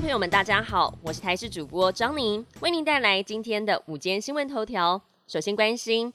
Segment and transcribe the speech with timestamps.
[0.00, 5.02] 朋友们，大家好，我是台视主播张宁，为您带来今天的午间新闻头条。
[5.26, 6.12] 首先关心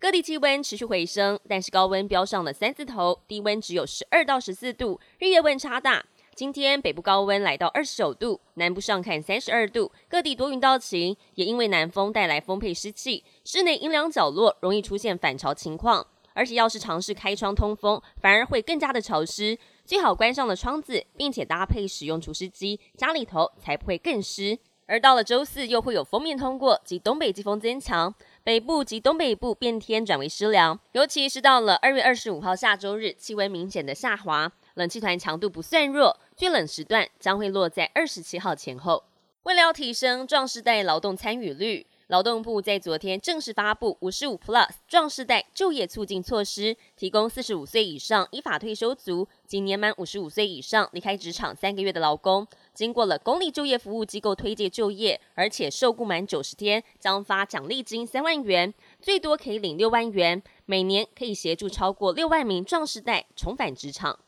[0.00, 6.02] 各地气温持续回升，但是高温飙上了三字头，低温只有十二到十四度，日夜温差大。
[6.34, 16.06] 今天北部高温来到二十九度，南部上看三十二度，各地多云到晴，也因为南风带来丰沛湿气，室内阴凉角落容易出现反潮情况。
[16.36, 19.58] 而且要是尝试开窗通风，反而会更加的潮湿。
[19.86, 24.58] 最好关上了窗子，并且搭配使用除湿机，家里头才不会更湿。
[24.84, 28.14] 而到了周四，又会有封面通过及东北季风增强，
[28.44, 30.78] 北部及东北部变天转为湿凉。
[30.92, 39.04] 尤其是到了二月二十五号下周日，气温明显的下滑，冷气团强度不算弱，最冷时段将会落在二十七号前后。
[39.44, 41.86] 为了要提升壮士代劳动参与率。
[42.08, 64.20] 劳动部在昨天正式发布五十五 Plus 壮世代就业促进措施，提供四十五岁以上依法退休族及年满五十五岁以上离开职场三个月的劳工，经过了公立就业服务机构推介就业，而且受雇满九十天，将发奖励金三万元，最多可以领六万元，每年可以协助超过六万名壮世代重返职场。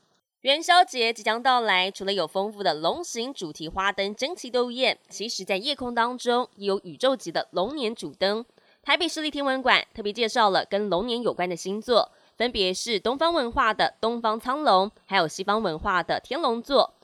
[0.42, 8.46] 元宵节即将到来，除了有丰富的龙形主题花灯争奇斗艳，其实在夜空当中也有宇宙级的龙年主灯。
[8.80, 16.94] 台北市立天文馆特别介绍了跟龙年有关的星座，分别是东方文化的东方苍龙，还有西方文化的天龙座。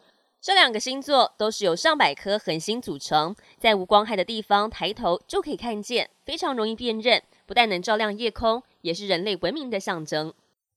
[0.40, 7.20] 这两个星座都是由上百颗恒星组成，在无光害的地方抬头就可以看见，非常容易辨认。
[7.46, 10.32] 不但能照亮夜空，也是人类文明的象征。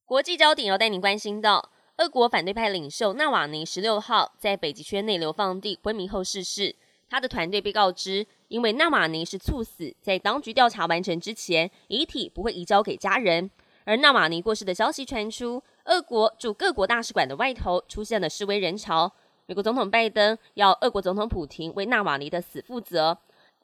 [0.06, 1.70] 国际焦点要带您关心到。
[1.98, 6.76] 俄国反对派领袖纳瓦尼十六号在北极圈内流放地昏迷后逝世。
[7.10, 13.50] 他的团队被告知，因为纳瓦尼是猝死，在当局调查完成之前，遗体不会移交给家人。
[13.84, 19.12] 而纳瓦尼过世的消息传出，俄国驻各国大使馆的外头出现了示威人潮。
[19.48, 23.18] 美国总统拜登要俄国总统普廷为纳瓦尼的死负责。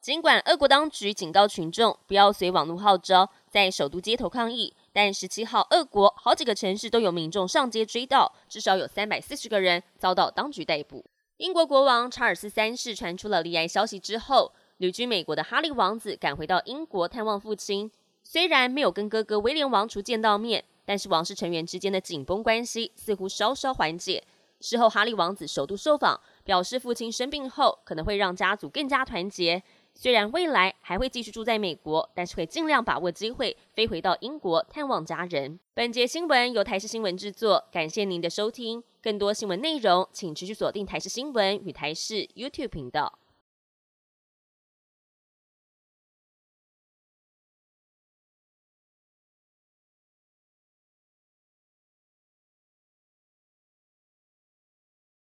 [0.03, 4.73] 尽管俄国当局警告群众不要随网络号召在首都街头抗议。
[4.91, 11.05] 但十七号，俄国好几个城市都有民众上街追悼，至少有三百四十个人遭到当局逮捕。
[11.37, 17.89] 英国国王查尔斯三世传出了离癌消息之后，旅居美国的哈利王子赶回到英国探望父亲。
[18.25, 24.21] 虽然没有跟哥哥威廉王储见到面，但是王室成员之间的紧绷关系似乎稍稍缓解。
[24.59, 29.63] 事后，哈利王子首度受访，表示父亲生病后可能会让家族更加团结。
[29.95, 35.59] 虽然未来还会继续住在美国，但是会尽量把握机会飞回到英国探望家人。
[35.73, 38.83] 本节新闻由台视新闻制作，感谢您的收听。
[39.01, 43.19] 更多新闻内容，请持续锁定台视新闻与台视 YouTube 频道。